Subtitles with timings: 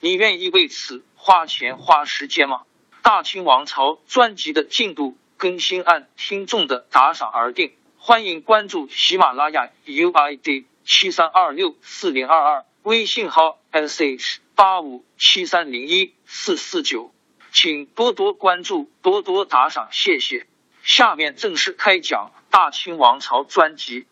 [0.00, 2.62] 你愿意为此花钱花时间吗？
[3.02, 17.10] 大清王朝专辑的进度更新按听众的打赏而定，欢迎关注喜马拉雅 UID 七三二六四零二二，微信号 sh 八五七三零一四四九，
[17.50, 20.46] 请多多关注，多多打赏，谢谢。
[20.84, 24.06] 下面正式开讲《大清王朝》专辑。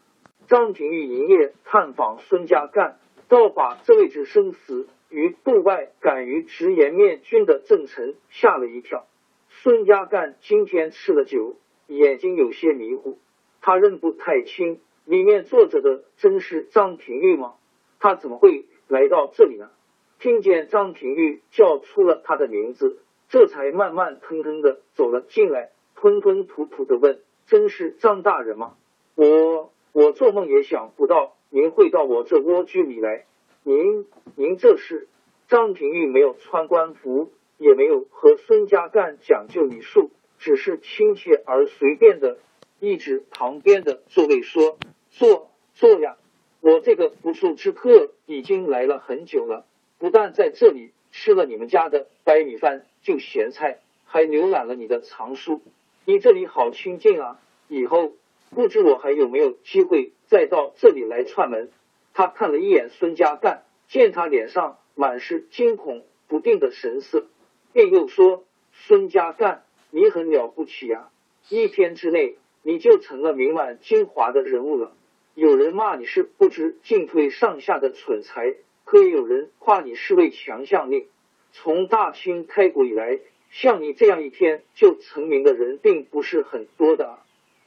[0.48, 2.98] 张廷玉营业探访孙家干，
[3.28, 4.88] 倒把这位置生死。
[5.08, 9.06] 于度外敢于直言面君的郑臣吓了一跳。
[9.48, 13.18] 孙家干今天吃了酒，眼睛有些迷糊，
[13.60, 17.54] 他认不太清里面坐着的真是张廷玉吗？
[17.98, 19.70] 他怎么会来到这里呢？
[20.18, 22.98] 听见张廷玉叫出了他的名字，
[23.28, 28.76] 这才慢慢腾腾的走了进来，吞吞吐吐的问：“真是张大人吗？
[29.14, 33.26] 我我做梦也想不到您会到我这蜗居里来。”
[33.68, 35.08] 您您这是
[35.48, 42.38] 张廷玉没有穿官服，也没有和孙家干讲究礼数，只是亲切而随便的
[42.78, 44.78] 一指旁边的座位说
[45.10, 46.16] ：“坐坐呀，
[46.60, 49.66] 我这个不速之客已经来了很久了，
[49.98, 55.60] 不但在这里吃了你们家的白米饭就咸菜，还浏览了你的藏书。
[56.04, 58.12] 你这里好清静啊，以后
[58.54, 61.68] 不知我还有没有机会再到这里来串门。”
[62.16, 67.26] 他看了一眼孙家干，见他脸上满是惊恐不定的神色，
[67.74, 71.10] 便又说：“孙家干，你很了不起呀！
[71.50, 74.96] 一天之内你就成了名满京华的人物了。
[75.34, 78.54] 有人骂你是不知进退上下的蠢材，
[78.86, 81.08] 可也有人夸你是位强项令。
[81.52, 87.18] 从大清开国以来，像你这样一天就成名的人，并不是很多的。”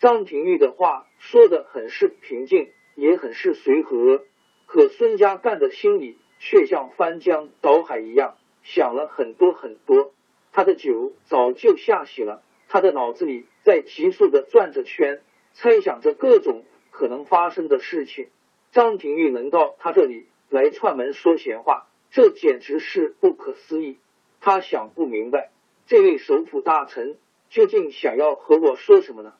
[0.01, 4.23] 张廷玉的话说的很是平静，也很是随和。
[4.71, 10.13] 可孙家干的心里却像翻江倒海一样，想了很多很多。
[10.51, 15.21] 他的酒早就下洗了，他的脑子里在急速的转着圈，
[15.53, 18.27] 猜想着各种可能发生的事情。
[18.71, 23.97] 张廷玉能到他这里来串门说闲话，这简直是不可思议。
[24.39, 25.49] 他想不明白，
[25.87, 27.17] 这位首辅大臣
[27.49, 29.33] 究竟想要和我说什么呢？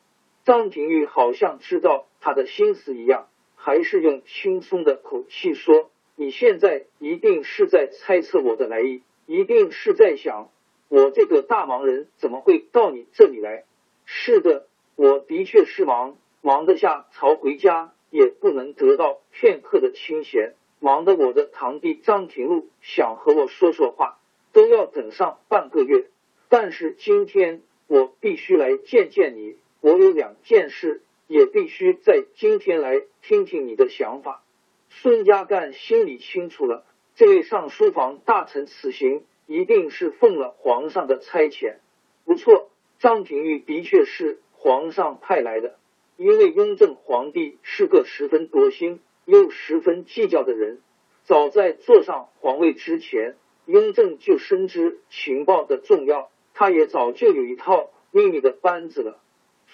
[0.44, 3.28] 张廷玉好像知道他的心思一样。
[3.62, 10.50] 还是用轻松的口气说：“你现在一定是在猜测我的来意，一定是在想，
[10.88, 13.64] 我这个大忙人怎么会到你这里来？
[14.06, 14.66] 是的，
[14.96, 24.18] 我的确是忙，忙得下朝回家，也不能得到片刻的清闲，忙得我的堂弟张廷禄想和我说说话，
[24.54, 26.06] 都要等上半个月。
[26.48, 34.42] 但是今天我必须来见见你，我有两件事。”也必须在今天来听听你的想法。
[34.88, 41.76] 孙家淦心里清楚了，这位上书房大臣此行一定是奉了皇上的差遣。
[42.24, 42.68] 不错，
[42.98, 45.78] 张廷玉的确是皇上派来的。
[46.16, 50.80] 因为雍正皇帝是个十分多心又十分计较的人，
[51.22, 53.36] 早在坐上皇位之前，
[53.66, 59.20] 雍正就深知情报的重要，他也早就有一套秘密的班子了。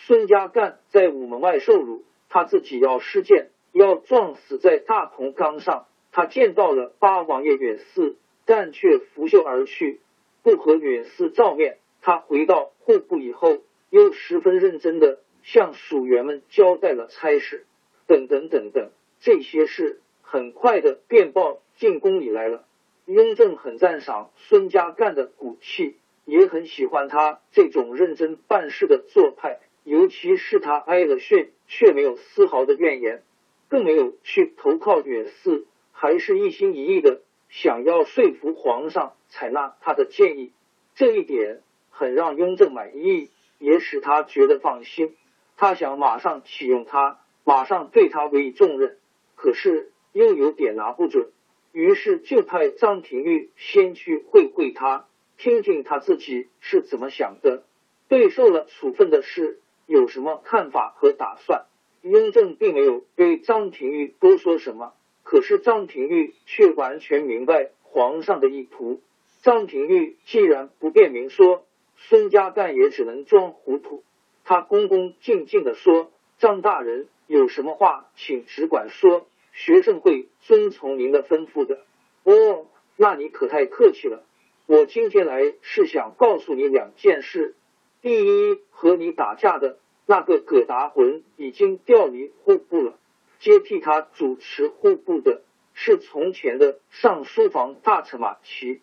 [0.05, 5.87] 孙家淦在午门外受辱，他自己要失剑，要撞死在大同岗上。
[6.13, 8.15] 他见到了八王爷远嗣，
[8.45, 10.01] 但却拂袖而去，
[10.43, 11.79] 不和远嗣照面。
[12.01, 13.59] 他回到户部以后，
[13.91, 17.67] 又十分认真的向属员们交代了差事，
[18.07, 18.91] 等等等等，
[19.21, 22.65] 这些事很快的便报进宫里来了。
[23.07, 29.61] 雍正很赞赏孙家淦的骨气，也很喜欢他这种认真办事的做派。
[29.87, 33.23] 尤其是他挨了训，却没有丝毫的怨言，
[33.69, 35.63] 更没有去投靠远嗣，
[35.93, 40.51] 还是一心一意的想要说服皇上采纳他的建议。
[40.97, 43.31] 这一点很让雍正满意，
[43.61, 45.15] 也使他觉得放心。
[45.57, 48.99] 他想马上启用他，马上对他委以重任，
[49.37, 51.31] 可是又有点拿不准，
[51.71, 55.07] 于是就派张廷玉先去会会他，
[55.39, 57.63] 听听他自己是怎么想的，
[58.09, 61.65] 对受了处分的事有什么看法和打算。
[62.03, 64.93] 雍正并没有对张廷玉多说什么，
[65.25, 69.01] 可是张廷玉却完全明白皇上的意图。
[69.43, 71.65] 张廷玉既然不便明说，
[71.97, 74.05] 孙家干也只能装糊涂。
[74.45, 81.81] 他恭恭敬敬的说：“张大人有什么话，请只管说，学生会遵从您的吩咐的。”
[82.23, 82.67] 哦，
[82.97, 84.23] 那你可太客气了。
[84.67, 87.55] 我今天来是想告诉你两件事：
[88.07, 92.97] 第一，和你打架的那个葛达浑已经调离户部了，
[93.41, 95.43] 接替他主持户部的
[95.75, 98.81] 是从前的上书房大臣马齐。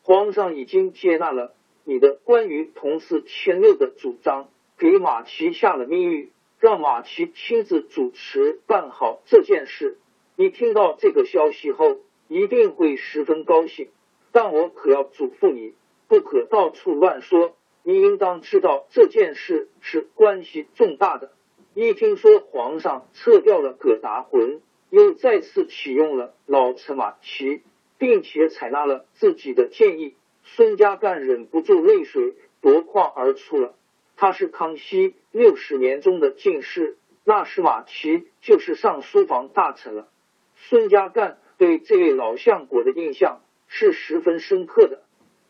[0.00, 1.52] 皇上已经接纳了
[1.84, 4.48] 你的关于同四迁六的主张。
[4.78, 6.28] 给马奇下了密谕，
[6.58, 9.98] 让马奇亲自主持办好这件事。
[10.36, 13.90] 你听到这个消息后，一定会十分高兴。
[14.32, 15.74] 但我可要嘱咐你，
[16.08, 17.54] 不可到处乱说。
[17.86, 21.32] 你应当知道这件事是关系重大的。
[21.74, 27.62] 一听说皇上撤掉了葛达浑，又再次启用了老臣马奇，
[27.98, 30.14] 并且采纳了自己的建议，
[30.44, 33.74] 孙家干忍不住泪水夺眶而出了。
[34.16, 40.08] 他是康熙六十年中的进士，那时马齐就是上书房大臣了。
[40.56, 45.02] 孙家干对这位老相国的印象是十分深刻的。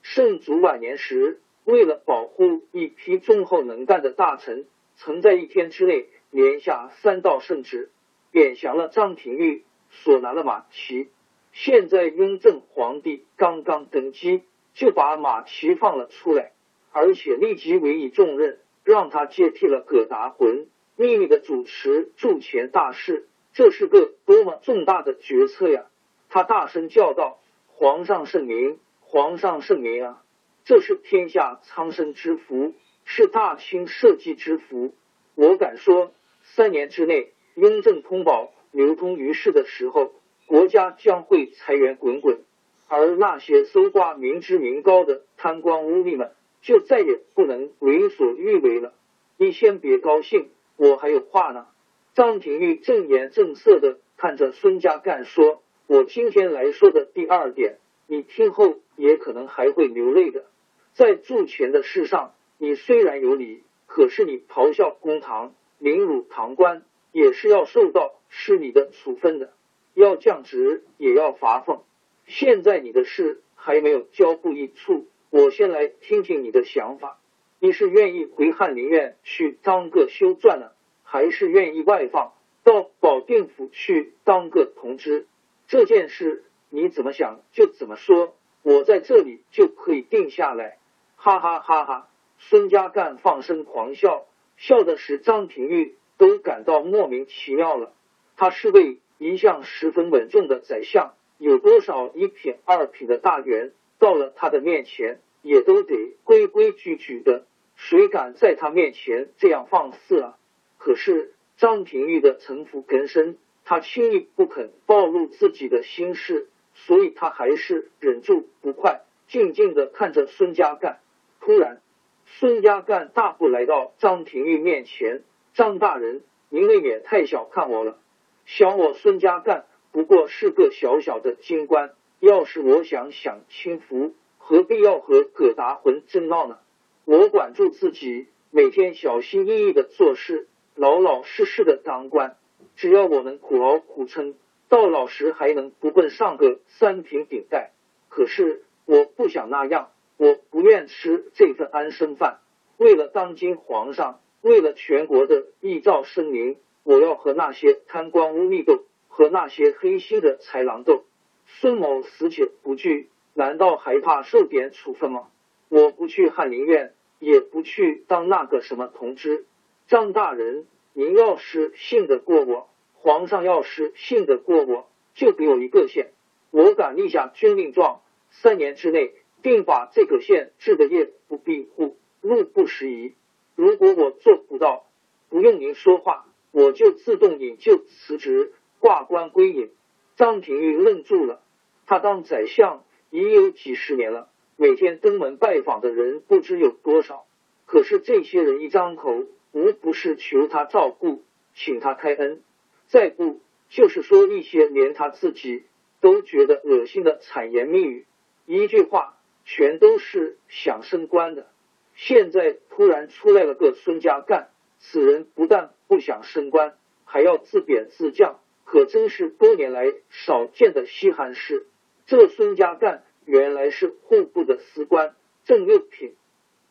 [0.02, 4.66] 圣祖晚年时，为了保护一批忠厚能干的大臣，
[4.96, 7.90] 曾在一天之内连下三道圣旨，
[8.30, 11.08] 贬降了张廷玉，锁拿了马齐。
[11.52, 14.42] 现在雍正皇帝刚刚登基，
[14.74, 16.52] 就把马齐放了出来。
[16.92, 25.86] 而且立即委以重任，让他接替了葛达浑，秘密的主持铸钱大事，这是个多么重大的决策呀！
[26.28, 30.23] 他大声叫道：“皇上圣明，皇上圣明啊！
[30.64, 32.72] 这是天下苍生之福，
[33.04, 34.94] 是大清社稷之福。
[35.34, 36.12] 我敢说，
[36.42, 40.12] 三年之内，雍正通宝流通于世的时候，
[40.46, 42.40] 国家将会财源滚滚，
[42.88, 46.32] 而那些搜刮民脂民膏的贪官污吏们。”
[46.64, 48.94] 就再也不能为所欲为了。
[49.36, 51.66] 你先别高兴，我还有话呢。
[52.14, 57.76] 张廷玉正颜正色的看着孙家干说：“我今天来说的第二点，
[58.06, 60.46] 你听后也可能还会流泪的。
[60.94, 66.82] 在铸钱的事上，你虽然有理，可是你咆哮公堂、凌辱堂官，
[67.12, 69.52] 也是要受到失礼的处分的，
[69.94, 71.84] 要降职也要罚俸。
[72.26, 77.18] 现在你的事还没有交付一处。”我先来听听你的想法，
[77.58, 80.70] 你是愿意回翰林院去当个修撰呢，
[81.02, 85.26] 还是愿意外放到保定府去当个同知？
[85.66, 90.78] 这件事你怎么想就怎么说，我在这里就可以定下来。
[91.24, 92.08] 哈哈哈哈！
[92.36, 94.26] 孙家干放声狂笑，
[94.58, 97.94] 笑的使张廷玉都感到莫名其妙了。
[98.36, 103.72] 他是位一向十分稳重的宰相，有多少一品二品的大员？
[103.98, 110.36] 到了他的面前，也都得规规矩矩的，谁敢在他面前这样放肆啊？
[110.76, 121.00] 可是张廷玉的城府更深，他轻易不肯暴露自己的心事，所以他还是忍住不快，静静的看着孙家干。
[121.44, 121.82] 突然，
[122.24, 127.98] 孙家干大步来到张廷玉面前：“张大人，您未免太小看我了。
[128.46, 136.56] 想我孙家干不过是个小小的京官。”要是我想享清福，何必要和葛达浑争闹呢？
[137.04, 142.38] 我管住自己，每天小心翼翼的做事，老老实实的当官。
[142.76, 144.34] 只要我能苦熬苦撑，
[144.70, 147.72] 到老时还能不奔上个三品顶戴。
[148.08, 152.40] 可是我不想那样，我不愿吃这份安生饭。
[152.76, 161.04] 为了当今皇上，为了全国的义照生灵，我要和那些贪官污吏斗，和那些黑心的豺狼斗。
[161.46, 165.28] 孙某死且不惧，难道还怕受点处分吗？
[165.68, 169.46] 我不去翰林院，也不去当那个什么同知。
[169.88, 176.12] 张大人，您要是信得过我，皇上要是信得过我，就给我一个县，
[176.50, 179.12] 我敢立下军令状，三年之内
[179.44, 183.12] 定把这个县治得夜不闭户，路不拾遗。
[183.54, 184.86] 如果我做不到，
[185.28, 189.70] 不用您说话，我就自动引咎辞职，挂官归隐。
[190.16, 191.42] 张廷玉愣住了，
[191.84, 197.26] 他当宰相已有几十年了，每天登门拜访的人不知有多少。
[197.66, 201.22] 可是这些人一张口，无不是求他照顾，
[201.54, 202.40] 请他开恩，
[202.86, 205.64] 再不就是说一些连他自己
[206.00, 208.06] 都觉得恶心的谗言蜜语，
[208.46, 209.13] 一句话
[209.44, 211.46] 全都是想升官的。
[211.94, 221.66] 现在突然出来了个孙家干，此人不但不想升官，还要自贬自降，可真是多年来少见的稀罕事。
[222.06, 226.14] 这孙家干原来是户部的司官，正六品。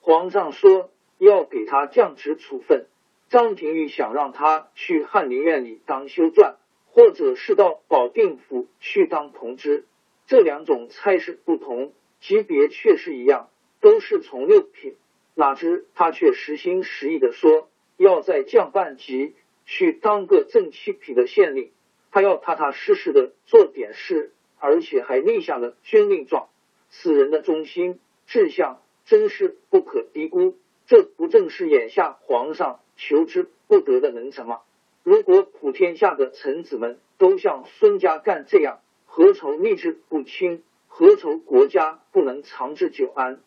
[0.01, 2.87] 皇上说要给他降职处分。
[3.29, 9.85] 张廷玉想让他去翰林院里当修撰，或者是到保定府去当同知。
[10.27, 13.49] 这两种差事不同，级别却是一样，
[13.81, 14.95] 都是从六品。
[15.35, 21.71] 哪知他却实心实意的说，要再降半级，去当个正七品的县令。
[22.11, 26.47] 他要踏踏实实的做点事，而且还立下了军令状。
[26.89, 30.55] 此人的忠心志向真是不可低估。
[30.87, 34.61] 这不正是眼下皇上求之不得的能臣吗？
[35.03, 40.63] 如果普天下的臣子们都像孙家干这样，何愁立志不清？
[40.95, 43.41] 何愁国家不能长治久安？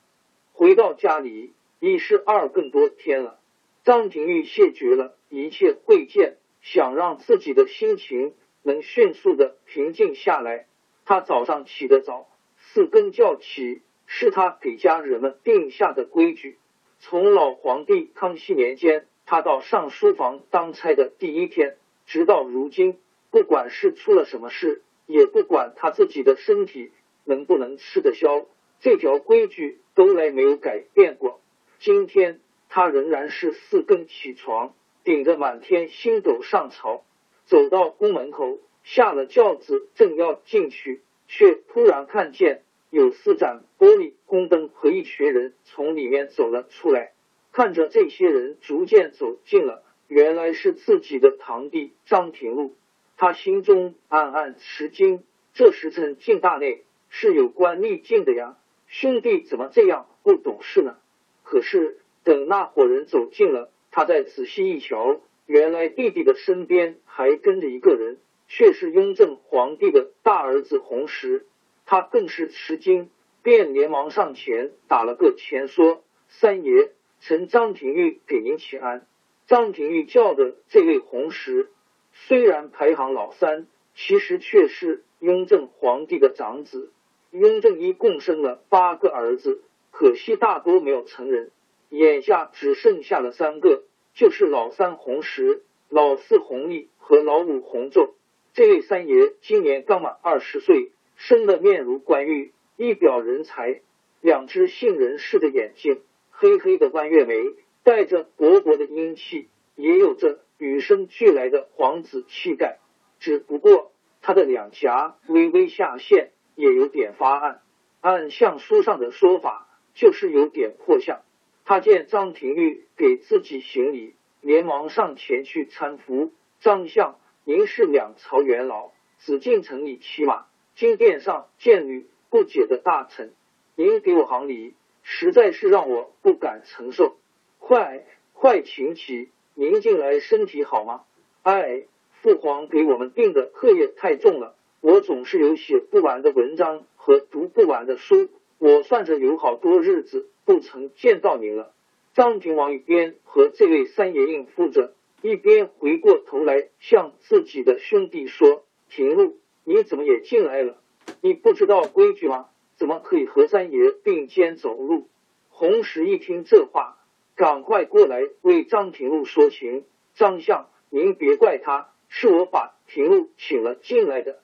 [0.53, 1.53] 回到家里。
[1.79, 3.38] 已是二更多天了，
[3.85, 8.35] 张廷玉谢绝了一切会见，想让自己的心情
[8.65, 10.67] 能迅速的平静下来。
[11.05, 12.26] 他早上起得早，
[12.59, 16.59] 四更叫起，是他给家人们定下的规矩。
[16.99, 21.76] 从老皇帝康熙年间，他到上书房当差的第一天，
[22.07, 22.99] 直到如今，
[23.31, 26.91] 不管是出了什么事，也不管他自己的身体
[27.26, 28.47] 能不能吃得消，
[28.80, 31.40] 这条规矩都来没有改变过。
[31.78, 32.40] 今天
[32.71, 37.04] 他仍然是四更起床，顶着满天星斗上朝，
[37.45, 47.12] 走到宫门口，下了轿子，正要进去，却突然看见有四盏玻璃宫灯和一群人从里面走了出来。
[47.52, 52.75] 看着这些人逐渐走近了，原来是自己的堂弟张廷禄。
[53.16, 56.83] 他心中暗暗吃惊，这时辰进大内
[57.19, 58.59] 是有关逆境的呀，
[58.89, 60.99] 兄弟怎么这样不懂事呢？
[61.45, 68.19] 可是，等那伙人走近了，他再仔细一瞧，原来弟弟的身边还跟着一个人，
[68.49, 71.47] 却是雍正皇帝的大儿子弘时。
[71.87, 73.09] 他更是吃惊，
[73.43, 79.07] 便连忙上前打了个前说：“三爷，臣张廷玉给您请安。”
[79.49, 81.71] 张廷玉叫的这位弘时，
[82.13, 86.93] 虽然排行老三，其实却是雍正皇帝的长子。
[87.38, 89.62] 雍正一共生了八个儿子。
[89.90, 91.50] 可惜大多没有成人，
[91.88, 98.11] 眼下只剩下了三个，就是老三弘时、老四弘历和老五弘昼。
[98.52, 103.81] 这位三爷今年刚满二十岁，生得面如冠玉，一表人才，
[104.21, 112.78] 两只杏仁似的眼睛，黑黑的弯月眉，带着勃勃的英气，也有着与生俱来的皇子气概。
[113.19, 117.63] 只不过他的两颊微微下陷，也有点发暗。
[118.01, 119.63] 按相书上的说法。
[119.97, 121.23] 就是有点破相。
[121.65, 126.35] 他见张廷玉给自己行礼，连忙上前去搀扶。
[126.61, 133.33] 张相，您是两朝元老，紫禁城里骑马，金殿上见吕不解的大臣，
[133.75, 137.17] 您给我行礼，实在是让我不敢承受。
[137.59, 141.05] 快快请起，您近来身体好吗？
[141.43, 141.85] 哎，
[142.21, 144.56] 父皇给我们定的课业太重了，
[144.87, 148.28] 我总是有写不完的文章和读不完的书。
[148.59, 151.73] 我算着有好多日子不曾见到您了。
[152.14, 160.78] 张平王一边和这位三爷应付着，一边回过头来向自己的兄弟说：“平路，你怎么也进来了？
[161.21, 162.47] 你不知道规矩吗？
[162.76, 165.09] 怎么可以和三爷并肩走路？”
[165.50, 166.97] 红石一听这话，
[167.35, 169.85] 赶快过来为张廷禄说情。
[170.14, 174.38] 张相，您别怪他，是我把廷禄请了进来的。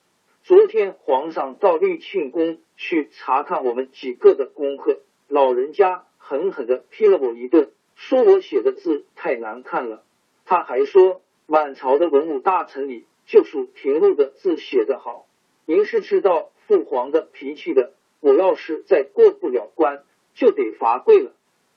[0.45, 10.03] 昨天皇上到玉庆宫去查看我们几个的功课，老人家狠狠的批了我一顿，说我写的字太难看了。
[10.43, 15.27] 他还说满朝的文武大臣里，就属廷禄的字写得好。
[15.65, 21.31] 您是知道父皇的脾气的，我要是再过不了关，就得罚跪了。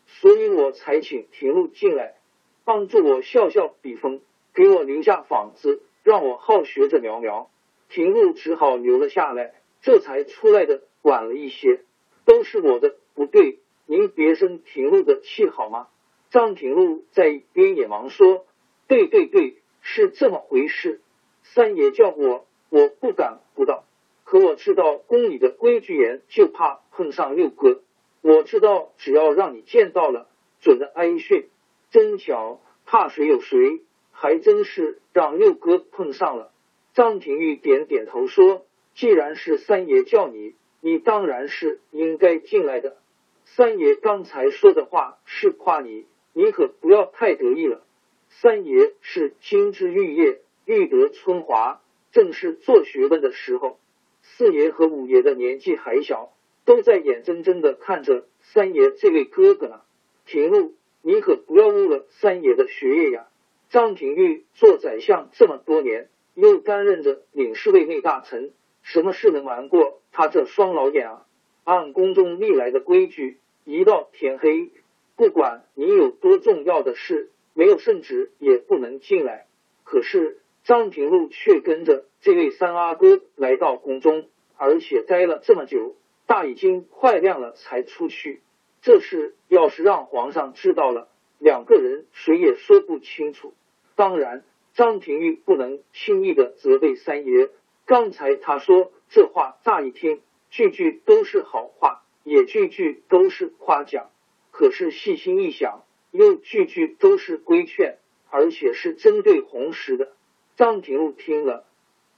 [0.09, 2.17] 所以我才请廷禄进来，
[2.65, 7.49] 帮助我笑笑笔锋，给我留下坊子，让我好学着描描。
[7.89, 11.81] 廷禄只好留了下来，这才出来的晚了一些，
[12.25, 15.89] 都是我的不对，您别生廷禄的气好吗？
[16.31, 18.47] 张廷禄在一边也忙说
[18.89, 21.01] ：“对对对，是这么回事。
[21.45, 23.85] 三爷叫我，我不敢不到，
[24.25, 27.81] 可我知道宫里的规矩严，就怕碰上六哥。
[28.23, 30.29] 我知道，只要让你见到了，
[30.61, 31.49] 准的挨训。
[31.91, 36.53] 真巧，怕谁有谁，还真是让六哥碰上了。
[36.97, 38.65] 张廷玉点点头说
[38.97, 42.97] ：“既然是三爷叫你，你当然是应该进来的。
[43.45, 47.85] 三爷刚才说的话是夸你，你可不要太得意了。
[48.31, 53.79] 三爷是金枝玉叶，玉德春华，正是做学问的时候。
[54.23, 56.33] 四爷和五爷的年纪还小，
[56.65, 59.83] 都在眼睁睁的看着三爷这位哥哥呢。
[60.25, 60.73] 廷禄，
[61.03, 63.27] 你可不要误了三爷的学业呀！
[63.69, 68.53] 张廷玉做宰相这么多年。”又担任着领侍卫内大臣，
[68.83, 71.27] 什么事能瞒过他这双老眼啊？
[71.65, 74.71] 按宫中历来的规矩，一到天黑，
[75.17, 79.47] 不管你有多重要的事，没有圣旨也不能进来。
[79.83, 84.29] 可是张廷禄却跟着这位三阿哥来到宫中，
[84.59, 88.43] 而且待了这么久，大已经快亮了才出去。
[88.83, 93.55] 这事要是让皇上知道了，两个人谁也说不清楚。
[93.95, 94.45] 当然。
[94.77, 97.49] 张廷玉不能轻易的责备三爷。
[97.87, 104.11] 刚才他说这话，乍一听，句句都是好话，也句句都是夸奖。
[104.51, 107.97] 可是细心一想，又句句都是规劝，
[108.29, 110.13] 而且是针对红石的。
[110.57, 111.65] 张廷禄听了，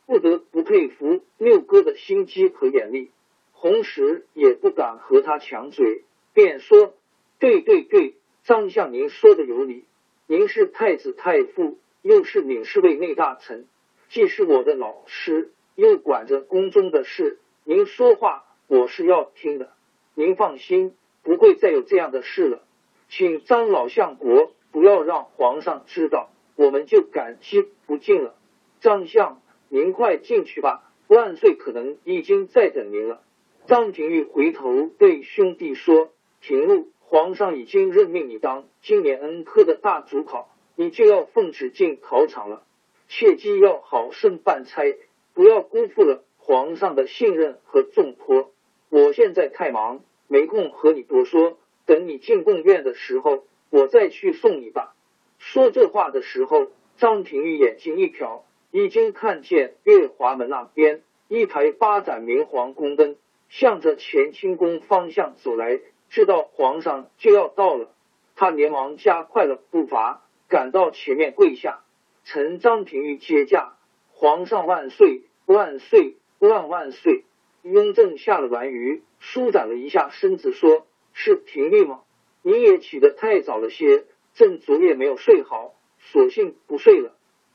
[0.05, 3.13] 不得不佩服六哥的心机和眼力。
[3.53, 6.03] 红石也不敢和他抢嘴，
[6.35, 6.93] 便说
[7.39, 9.85] ：“对对对，张相您说的有理。
[10.27, 13.67] 您是太子太傅。”又是领侍卫内大臣，
[14.09, 17.39] 既是我的老师，又管着宫中的事。
[17.65, 19.73] 您说话我是要听的。
[20.15, 22.63] 您放心，不会再有这样的事了。
[23.11, 28.35] 请张老相国不要让皇上知道，我们就感激不尽了。
[28.81, 33.21] 张相，您快进去吧，万岁可能已经在等您了。
[33.67, 36.09] 张廷玉回头对兄弟说
[36.41, 40.49] ：“廷禄，皇上已经任命你当今年恩科的大主考。”
[40.81, 42.63] 你就要奉旨进考场了，
[43.09, 44.97] 切记要好生办差，
[45.35, 48.53] 不要辜负了皇上的信任和重托。
[48.89, 51.59] 我现在太忙，没空和你多说。
[51.85, 54.95] 等你进贡院的时候，我再去送你吧。
[55.39, 63.17] 说这话的时候，张廷玉眼睛一瞟，已经看见月华门那边一排八盏明黄宫灯，
[63.49, 67.91] 向着乾清宫方向走来，知道皇上就要到了，
[68.37, 70.23] 他连忙加快了步伐。
[70.49, 71.85] 赶到前面跪下，
[72.25, 73.77] 臣张廷玉接驾，
[74.11, 77.25] 皇上万岁万岁万万岁！
[77.63, 82.03] 雍正下了完鱼，舒展了一下身子，说：“是廷玉吗？
[82.43, 87.15] 你也起得太早了些，朕昨夜没有睡好，索性不睡了，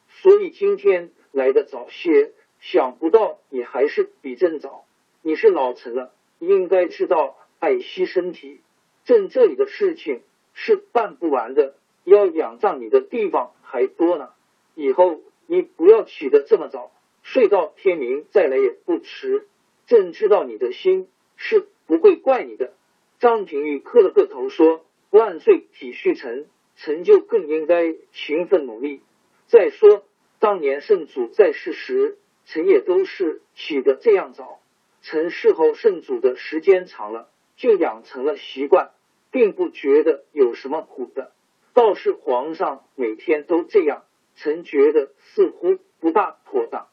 [0.10, 2.34] 所以今天来的早些。
[2.60, 4.86] 想不到你还是比朕早。
[5.22, 8.62] 你是老臣了，应该知道爱惜身体。
[9.04, 10.22] 朕这里的事情
[10.54, 14.30] 是办不完的。”要仰仗你的地方还多呢，
[14.76, 19.48] 以后你不要起得这么早，睡到天明再来也不迟。
[19.88, 22.74] 朕知道你的心是不会怪你的。
[23.20, 29.02] 张廷玉磕了个头说：“万岁体恤臣，臣就更应该勤奋努力。
[29.48, 30.04] 再说
[30.39, 34.60] 当年圣祖在世时，臣也都是起得这样早。
[35.02, 38.92] 臣侍候圣祖的时间长了，就养成了习惯，
[39.32, 41.32] 并不觉得有什么苦的。”
[41.74, 44.04] 倒是皇上每天都这样，
[44.36, 46.88] 臣觉得似乎不大妥当。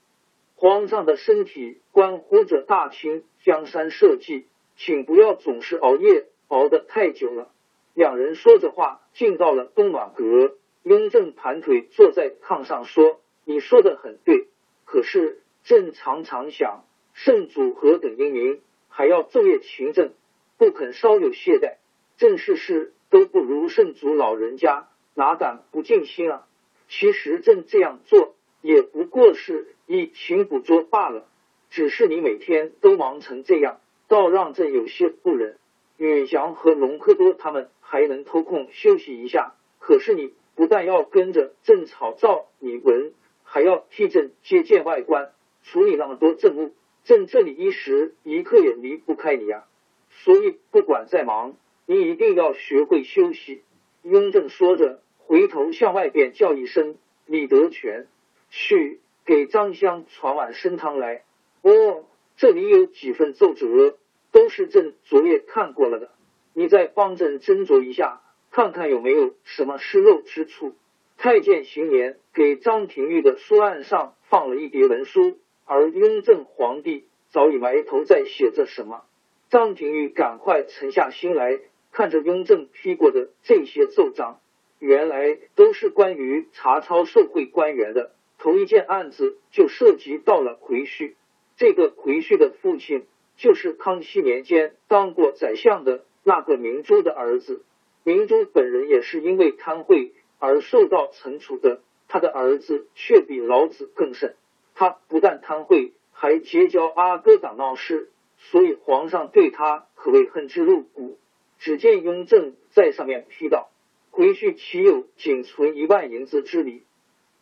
[0.55, 7.51] 皇上的身体关乎着大清江山社稷，请不要总是熬夜熬得太久了。
[7.95, 10.57] 两人说着话，进到了东暖阁。
[10.83, 14.49] 雍正盘腿坐在炕上说：“你说的很对，
[14.87, 20.14] 可是朕常常想，圣祖何等英明，还要昼夜勤政，
[20.57, 21.77] 不肯稍有懈怠，
[22.16, 26.46] 正事事。”都不如圣祖老人家，哪敢不尽心啊？
[26.88, 31.27] 其实朕这样做也不过是一勤捕捉罢了。
[31.70, 35.59] 只是你每天都忙成这样，倒让朕有些不忍。
[35.99, 43.12] 允祥和隆科多他们还能偷空休息一下，可是你不但要跟着朕草造拟文，
[43.44, 49.64] 还要替朕接见外官，处理那么多政务，朕这里一时一刻也离不开你呀。
[50.11, 51.55] 所以不管再忙。
[51.90, 53.62] 你一定要学会休息。
[54.05, 58.07] 雍正说着，回头向外边叫一声：“李德全，
[58.48, 61.24] 去给张香传碗参汤来。”
[61.62, 62.05] 哦，
[62.37, 63.98] 这里有几份奏折，
[64.31, 66.12] 都是朕昨夜看过了的。
[66.55, 68.20] 你再帮朕斟酌一下，
[68.53, 70.76] 看看有没有什么失漏之处。
[71.18, 79.03] 太监行年给张廷玉的书案上放了一叠文书，而雍正皇帝早已埋头在写着什么。
[79.48, 81.59] 张廷玉赶快沉下心来，
[82.01, 84.41] 看着雍正批过的这些奏章，
[84.79, 88.13] 原来都是关于查抄受贿官员的。
[88.39, 91.15] 头一件案子就涉及到了奎旭，
[91.59, 93.05] 这个奎旭的父亲
[93.37, 97.67] 就是康熙年间当过宰相的那个明珠的儿子。
[98.03, 104.37] 明珠本人也是因为贪贿而受到惩处的，他的儿子却比老子更甚。
[104.75, 108.09] 他不但贪贿，还结交阿哥党闹事，
[108.39, 111.19] 所以皇上对他可谓恨之入骨。
[111.61, 113.70] 只见雍正在上面批道
[114.11, 116.83] ：“回去岂有仅存一万银子之理？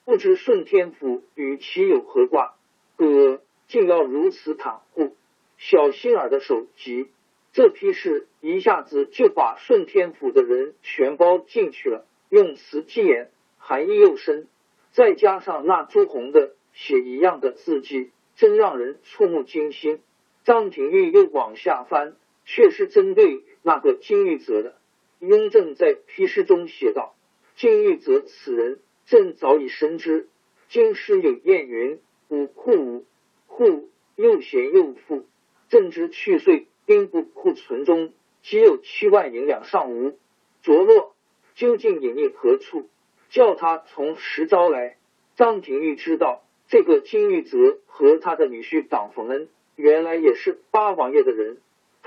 [0.05, 2.55] 不知顺天府与其有何挂？
[2.97, 5.17] 哥竟要如此袒护，
[5.57, 7.07] 小心儿的手急。
[7.53, 14.49] 这批事一下子就把顺天府的人全包进去了，用词既严，含义又深，
[14.91, 20.01] 再加上那朱红的。”血一样的字迹，真让人触目惊心。
[20.45, 24.77] 张廷玉又往下翻，却是针对那个金玉泽的。
[25.21, 27.15] 雍正在批示中写道
[27.57, 30.29] ：“金玉泽此人，朕早已深知。
[30.69, 33.05] 京师有谚云：‘五库五
[33.47, 35.27] 库，又贤又富。’
[35.69, 40.17] 朕知去岁兵部库存中仅有七万银两尚无
[40.63, 41.15] 着落，
[41.55, 42.89] 究竟隐匿何处？
[43.31, 44.97] 叫他从实招来。”
[45.37, 46.43] 张廷玉知道。
[46.71, 51.57] 这个金玉泽和他的女婿党冯恩，原来也是八王爷的人。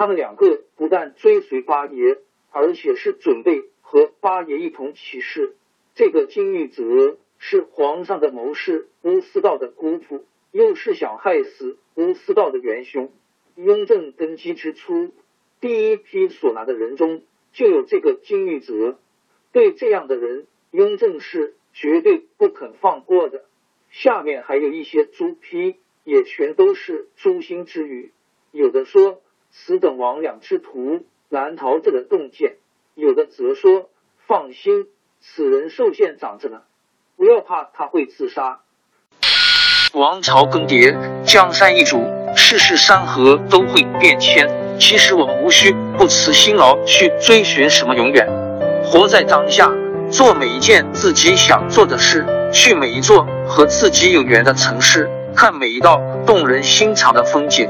[0.01, 2.17] 他们两个不但追随八爷，
[2.49, 5.55] 而且是准备和八爷一同起事。
[5.93, 13.11] 这个金玉泽是皇上的谋士乌思道的姑父，又是想害死乌思道的元凶。
[13.53, 15.11] 雍正登基之初，
[15.59, 17.21] 第一批所拿的人中
[17.53, 18.97] 就有这个金玉泽。
[19.51, 23.45] 对这样的人，雍正是绝对不肯放过的。
[23.91, 28.11] 下面还有一些朱批，也全都是诛心之语。
[28.49, 32.53] 有的说此等魍魉之徒难逃这个洞见；
[32.95, 33.89] 有的则说
[34.25, 34.87] 放心，
[35.19, 36.61] 此人寿限长着呢，
[37.17, 38.61] 不要怕他会自杀。
[39.93, 42.01] 王朝更迭，江山易主，
[42.33, 44.49] 世事山河都会变迁。
[44.79, 48.25] 其实我们无需不辞辛劳去追寻什么永远，
[48.85, 49.69] 活在当下，
[50.09, 52.25] 做每一件自己想做的事。
[52.53, 57.69] 去每一座和自己有缘的城市，看每一道动人心肠的风景，